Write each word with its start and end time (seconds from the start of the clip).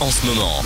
en 0.00 0.10
ce 0.10 0.26
moment. 0.26 0.62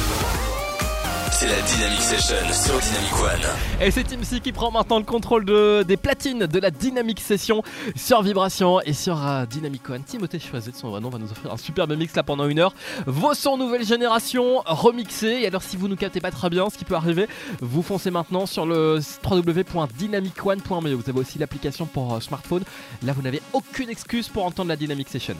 C'est 1.40 1.48
la 1.48 1.62
Dynamic 1.62 2.02
Session 2.02 2.36
sur 2.52 2.78
Dynamic 2.78 3.14
One. 3.14 3.40
Et 3.80 3.90
c'est 3.90 4.24
C 4.24 4.40
qui 4.40 4.52
prend 4.52 4.70
maintenant 4.70 4.98
le 4.98 5.06
contrôle 5.06 5.46
de, 5.46 5.82
des 5.88 5.96
platines 5.96 6.40
de 6.40 6.58
la 6.58 6.70
Dynamic 6.70 7.18
Session 7.18 7.62
sur 7.96 8.20
Vibration 8.20 8.82
et 8.82 8.92
sur 8.92 9.26
euh, 9.26 9.46
Dynamic 9.46 9.88
One. 9.88 10.02
Timothée 10.02 10.38
Choiset 10.38 10.72
son 10.74 10.90
vrai 10.90 11.00
nom 11.00 11.08
va 11.08 11.16
nous 11.16 11.30
offrir 11.32 11.50
un 11.50 11.56
superbe 11.56 11.96
mix 11.96 12.14
là 12.14 12.22
pendant 12.22 12.46
une 12.46 12.58
heure. 12.58 12.74
Vos 13.06 13.32
sons 13.32 13.56
nouvelle 13.56 13.86
génération 13.86 14.62
remixés. 14.66 15.38
Et 15.40 15.46
alors 15.46 15.62
si 15.62 15.78
vous 15.78 15.88
nous 15.88 15.96
captez 15.96 16.20
pas 16.20 16.30
très 16.30 16.50
bien, 16.50 16.68
ce 16.68 16.76
qui 16.76 16.84
peut 16.84 16.94
arriver, 16.94 17.26
vous 17.62 17.82
foncez 17.82 18.10
maintenant 18.10 18.44
sur 18.44 18.66
le 18.66 19.00
www.dynamicone.me. 19.24 20.92
Vous 20.92 21.08
avez 21.08 21.20
aussi 21.20 21.38
l'application 21.38 21.86
pour 21.86 22.16
euh, 22.16 22.20
smartphone. 22.20 22.64
Là 23.02 23.14
vous 23.14 23.22
n'avez 23.22 23.40
aucune 23.54 23.88
excuse 23.88 24.28
pour 24.28 24.44
entendre 24.44 24.68
la 24.68 24.76
Dynamic 24.76 25.08
Session. 25.08 25.36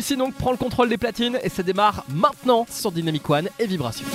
C 0.00 0.16
donc 0.16 0.32
prend 0.32 0.52
le 0.52 0.56
contrôle 0.56 0.88
des 0.88 0.96
platines 0.96 1.38
et 1.42 1.50
ça 1.50 1.62
démarre 1.62 2.04
maintenant 2.08 2.66
sur 2.70 2.90
Dynamic 2.90 3.28
One 3.28 3.50
et 3.58 3.66
Vibration. 3.66 4.06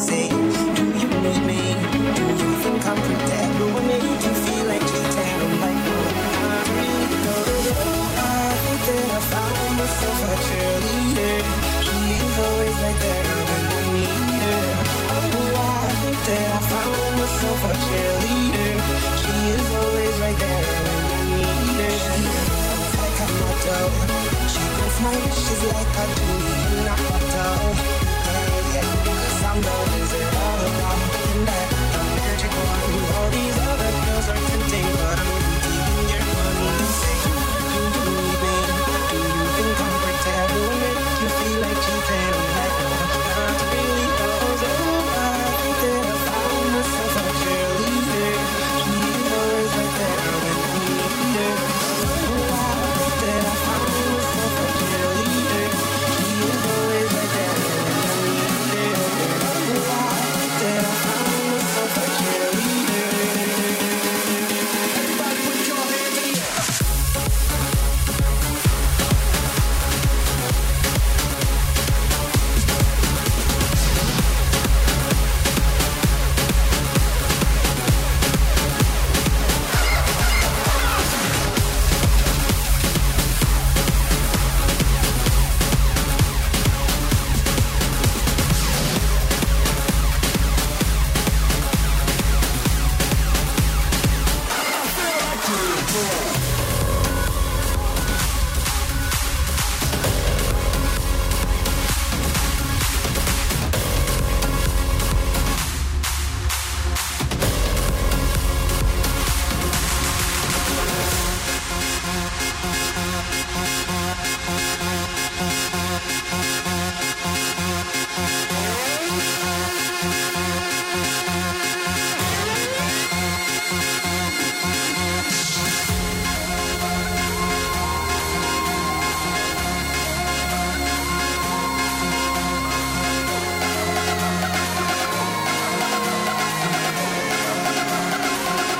Say, 0.00 0.28
Do 0.28 0.84
you 0.96 1.08
need 1.24 1.42
me? 1.44 1.60
Do 1.92 2.32
you 2.32 2.52
think 2.64 2.86
I'm 2.88 2.96
I 2.96 3.82
make 3.84 4.02
you 4.24 4.32
feel 4.44 4.64
like? 4.72 4.80
I'm 4.80 5.60
like, 5.60 5.82
not 6.40 6.64
really. 6.72 7.20
No, 7.24 7.36
I 8.16 8.56
think 8.64 8.80
that 8.88 9.10
I 9.12 9.20
found 9.30 9.72
myself 9.76 10.20
a 10.24 10.36
cheerleader. 10.46 11.36
She 11.84 11.98
is 12.16 12.34
always 12.46 12.76
right 12.80 12.98
there 13.04 13.24
when 13.48 13.62
I 13.68 13.82
need 13.92 14.32
her. 14.40 14.64
I 15.10 15.92
think 16.00 16.20
that 16.28 16.48
I 16.48 16.60
found 16.70 17.12
myself 17.20 17.60
a 17.68 17.72
cheerleader. 17.84 18.72
She 19.20 19.34
is 19.52 19.68
always 19.80 20.16
right 20.24 20.38
there 20.40 20.64
when 20.80 21.04
I 21.12 21.22
need 21.28 21.76
her. 21.76 21.92
She 22.04 22.16
like 23.00 23.20
a 23.20 23.28
motto. 23.36 23.78
She 24.48 24.62
grants 24.74 24.98
my 25.04 25.12
wishes 25.24 25.62
like 25.72 25.92
genie 26.16 26.39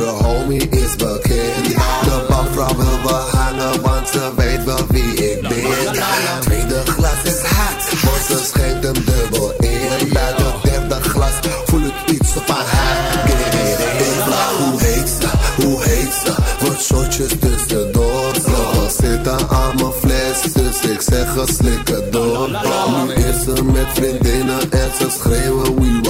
De 0.00 0.06
homie 0.06 0.68
is 0.68 0.96
bekend. 0.96 1.64
De 2.04 2.24
mevrouw 2.28 2.76
wil 2.76 3.02
we 3.02 3.36
hangen, 3.36 3.82
want 3.82 4.08
ze 4.08 4.30
weet 4.36 4.64
wel 4.64 4.86
wie 4.88 5.14
ik 5.14 5.40
ben. 5.40 6.02
Tweede 6.40 6.82
glas 6.84 7.22
is 7.24 7.42
haat, 7.42 7.90
want 8.02 8.22
ze 8.28 8.44
schenkt 8.44 8.84
hem 8.84 9.04
dubbel 9.04 9.52
in. 9.58 10.08
Bij 10.12 10.34
de 10.36 10.52
derde 10.62 11.00
glas 11.08 11.32
voel 11.64 11.80
ik 11.80 12.10
iets 12.10 12.30
van 12.30 12.54
haar. 12.54 13.28
Hoe 14.58 14.80
heet 14.80 15.08
ze, 15.20 15.62
hoe 15.62 15.82
heet 15.82 16.12
ze? 16.24 16.34
Wat 16.66 16.80
shotjes 16.80 17.32
tussendoor. 17.40 18.34
Ze 18.34 18.70
Zit 19.00 19.26
een 19.26 19.46
mijn 19.76 19.92
fles, 20.00 20.52
dus 20.52 20.90
ik 20.90 21.00
zeg, 21.00 21.48
slikken 21.48 22.10
door. 22.10 22.50
Nu 23.06 23.12
is 23.12 23.42
ze 23.44 23.64
met 23.64 23.86
vriendinnen 23.94 24.70
en 24.70 24.90
ze 24.98 25.06
schreeuwen, 25.18 25.80
wie 25.80 26.00
wat. 26.02 26.09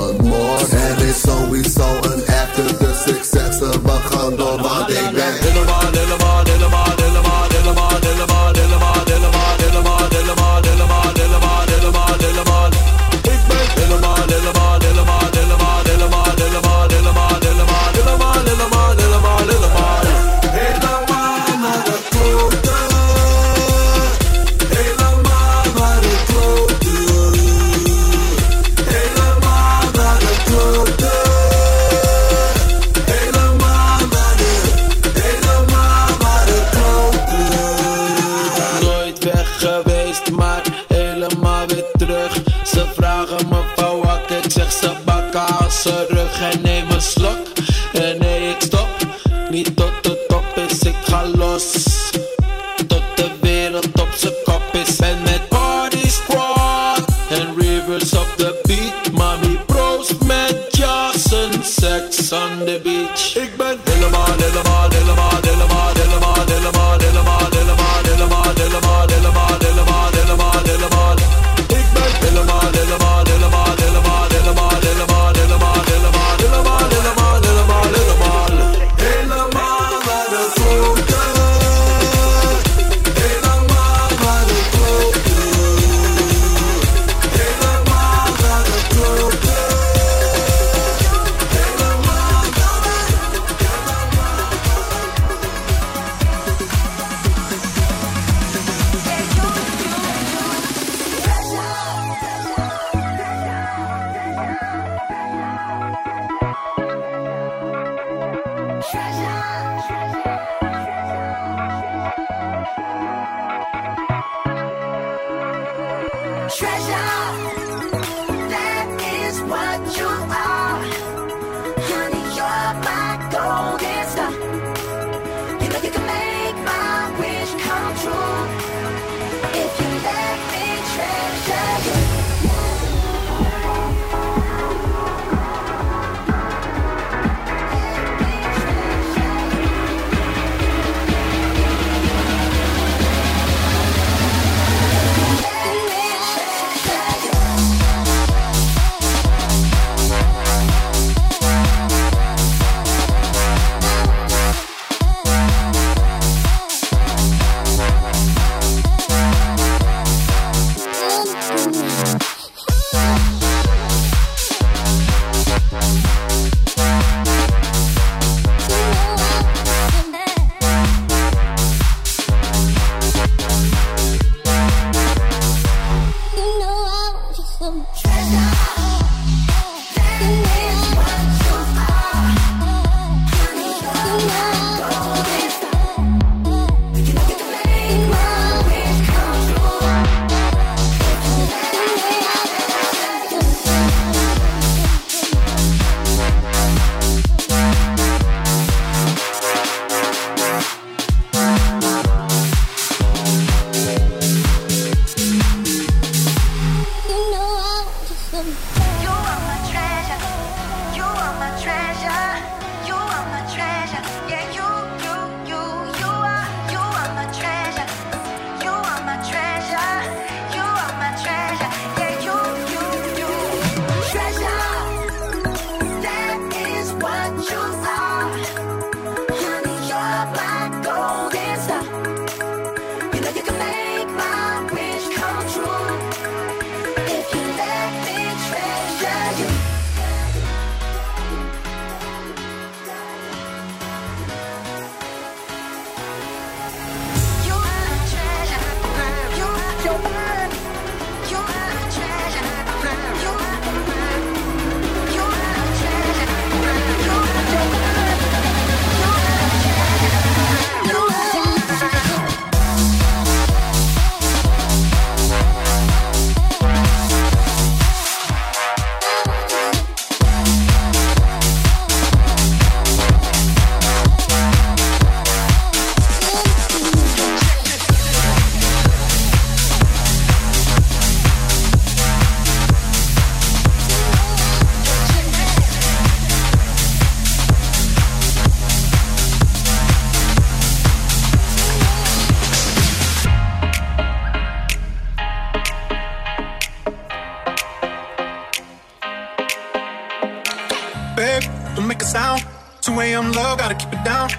gotta 303.61 303.75
keep 303.75 303.93
it 303.93 304.03
down. 304.05 304.31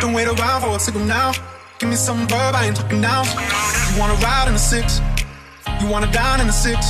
Don't 0.00 0.14
wait 0.14 0.26
around 0.26 0.62
for 0.62 0.74
a 0.74 0.80
signal 0.80 1.04
now. 1.04 1.32
Give 1.78 1.90
me 1.90 1.96
some 1.96 2.26
verb, 2.26 2.54
I 2.54 2.66
ain't 2.66 2.76
talking 2.76 3.02
now. 3.02 3.22
You 3.88 4.00
wanna 4.00 4.16
ride 4.24 4.46
in 4.48 4.54
the 4.54 4.64
six, 4.72 5.02
you 5.80 5.86
wanna 5.92 6.10
dine 6.10 6.40
in 6.40 6.46
the 6.46 6.58
six. 6.66 6.80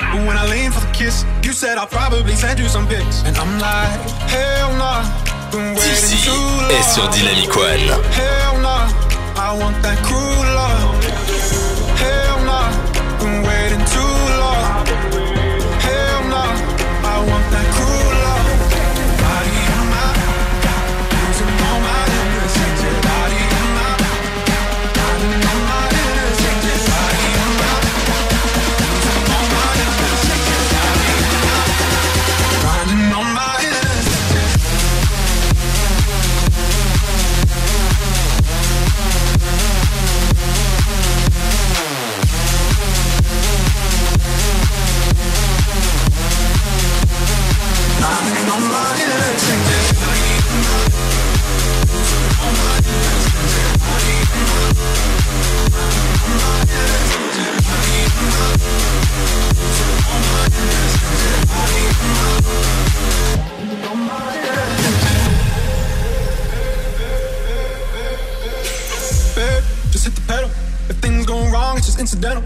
But 0.00 0.26
when 0.26 0.36
I 0.36 0.44
lean 0.50 0.72
for 0.72 0.80
the 0.80 0.92
kiss, 0.92 1.24
you 1.44 1.52
said 1.52 1.78
I'll 1.78 1.86
probably 1.86 2.34
send 2.34 2.58
you 2.58 2.68
some 2.68 2.88
pics. 2.88 3.22
And 3.26 3.36
I'm 3.36 3.54
like, 3.60 4.00
hell 4.26 4.74
nah, 4.74 5.06
been. 5.52 5.78
Est 6.74 6.94
sur 6.94 7.06
Dynamic 7.10 7.54
One. 7.54 7.86
Hell 8.18 8.58
nah, 8.66 8.90
I 9.38 9.56
want 9.60 9.76
that 9.84 9.98
cruel 10.02 10.48
love. 10.58 11.43
incidental. 72.04 72.42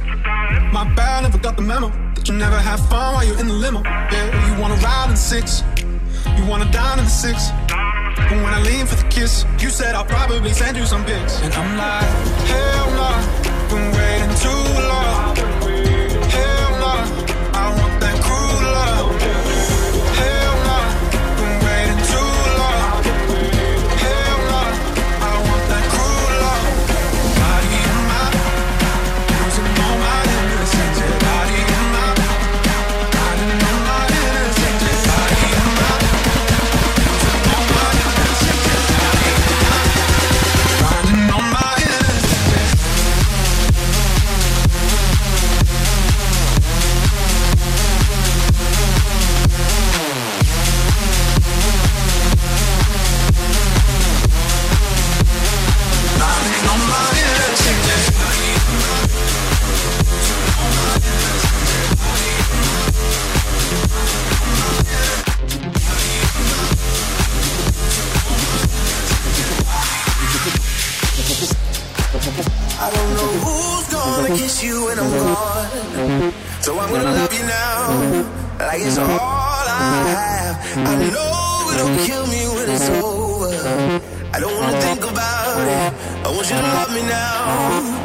My 0.72 0.84
bad, 0.94 1.24
never 1.24 1.38
got 1.38 1.56
the 1.56 1.62
memo 1.62 1.88
that 2.14 2.28
you 2.28 2.34
never 2.34 2.58
have 2.58 2.78
fun 2.88 3.14
while 3.14 3.24
you're 3.24 3.40
in 3.40 3.48
the 3.48 3.54
limo. 3.54 3.80
You 3.80 4.60
wanna 4.60 4.76
ride 4.76 5.10
in 5.10 5.16
six 5.16 5.64
wanna 6.48 6.70
dine 6.72 6.98
in 6.98 7.04
the 7.04 7.10
six. 7.10 7.50
But 7.68 8.38
when 8.42 8.52
I 8.52 8.60
lean 8.62 8.86
for 8.86 8.96
the 8.96 9.08
kiss, 9.08 9.44
you 9.60 9.68
said 9.68 9.94
I'll 9.94 10.04
probably 10.04 10.52
send 10.52 10.76
you 10.76 10.86
some 10.86 11.04
pics. 11.04 11.40
And 11.42 11.52
I'm 11.52 11.76
like, 11.76 12.08
hell 12.48 12.90
nah. 12.92 13.37
You 86.38 86.54
love 86.54 86.94
me 86.94 87.02
now? 87.02 87.50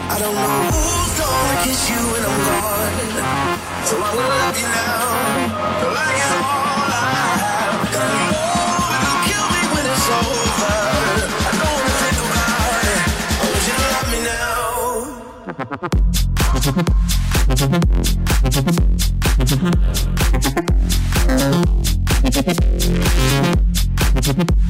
I 0.09 0.17
don't 0.19 0.33
know 0.33 0.71
who's 0.73 1.13
gonna 1.21 1.63
kiss 1.63 1.87
you 1.87 2.01
when 2.11 2.23
I'm 2.25 2.39
gone. 2.49 2.97
So 3.85 3.95
I'm 3.95 4.17
love 4.17 4.57
you 4.57 4.67
now. 4.73 5.05
Like 5.93 6.17
it's 6.17 6.33
all 6.33 6.89
I 6.89 7.05
have. 7.39 7.93
Know 7.93 8.89
it'll 8.97 9.21
kill 9.29 9.47
me 9.53 9.61
when 9.73 9.85
it's 9.85 10.07
over. 10.17 10.73
I 11.45 11.51
don't 11.61 11.73
wanna 11.77 11.93
think 12.01 12.17
about 12.25 12.83
it. 12.89 13.05
I 13.39 13.45
want 13.53 13.63
you 13.69 13.75
to 13.77 13.85
love 13.93 14.09
me 14.11 14.19
now. 24.57 24.62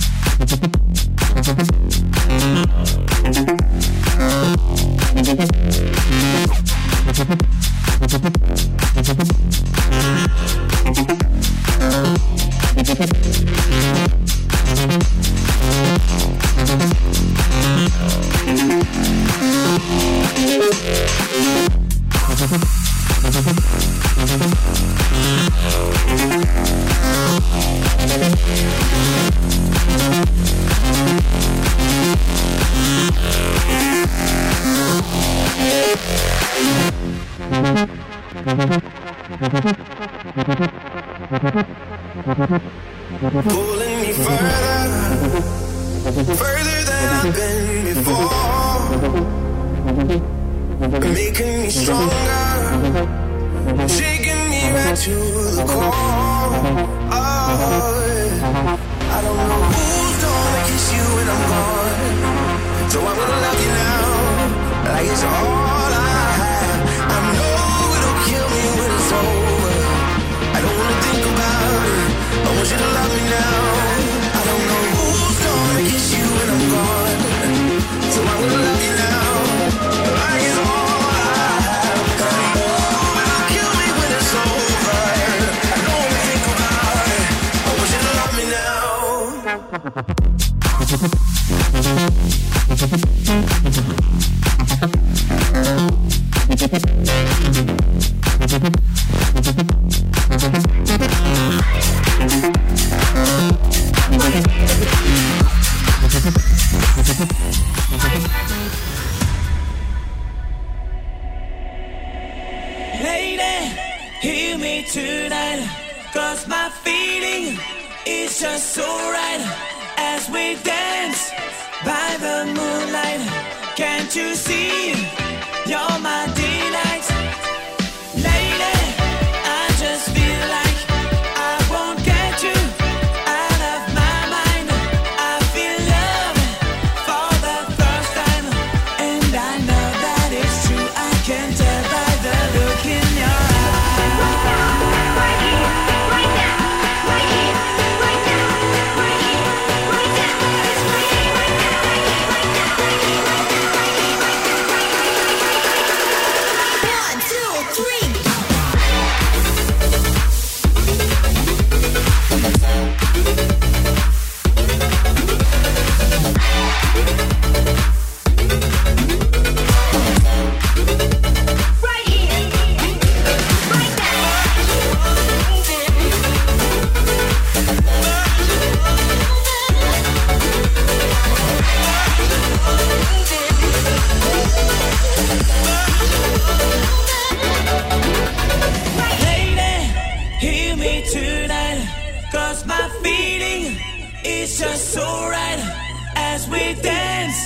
as 196.34 196.50
we 196.50 196.74
dance 196.82 197.40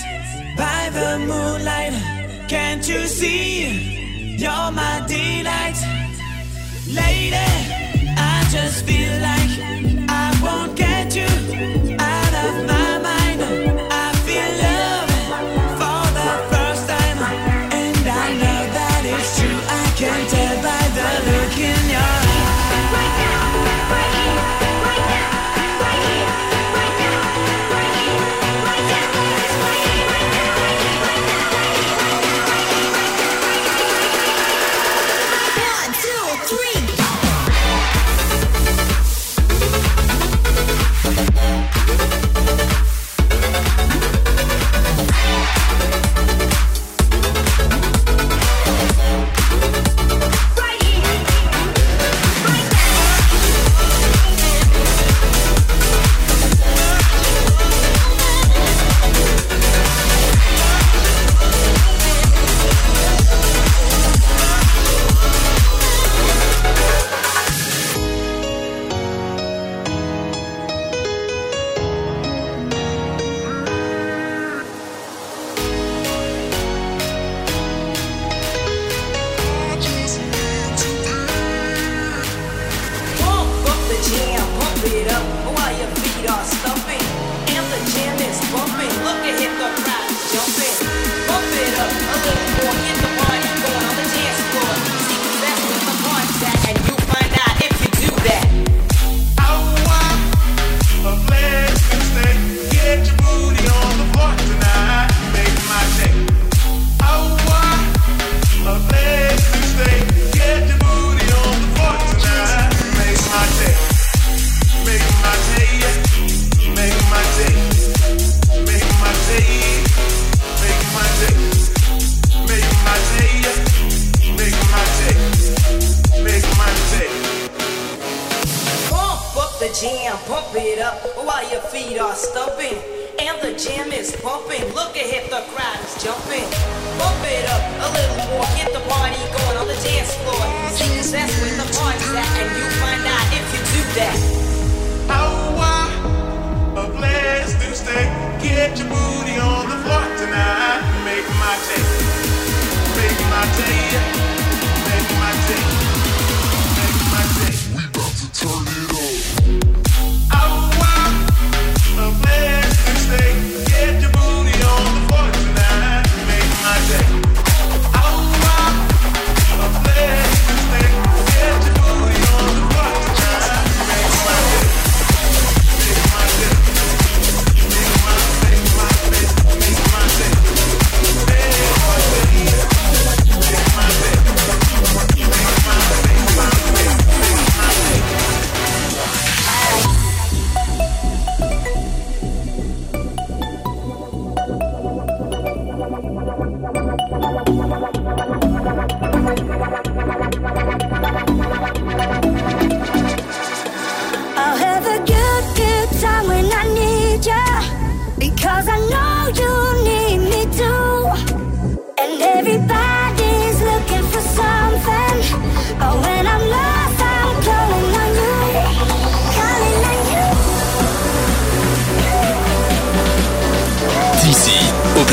by 0.55 0.81
the 0.97 1.19
moonlight. 1.29 1.93
Can't 2.47 2.87
you 2.87 3.01
see? 3.07 4.37
You're 4.41 4.71
my 4.81 4.95
delight, 5.07 5.79
lady. 6.99 7.49
I 8.33 8.37
just 8.55 8.85
feel 8.87 9.13
like 9.29 9.53
I 10.23 10.27
won't 10.45 10.73
get 10.77 11.07
you. 11.19 11.86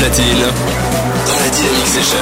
dans 0.07 1.39
la 1.39 1.49
Dynamic 1.49 1.87
Session. 1.87 2.17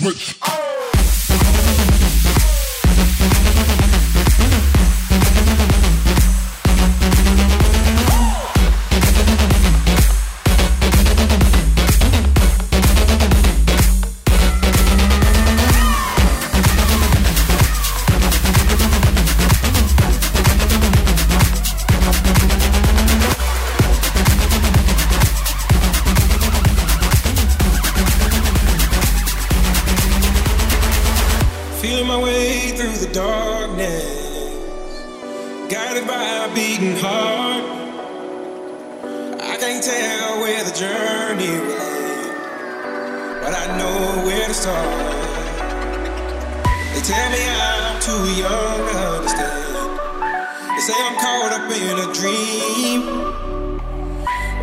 switch. 0.00 0.59